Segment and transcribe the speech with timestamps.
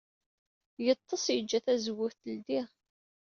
[0.85, 2.65] Yeḍḍes, yejja tazewwut teldey.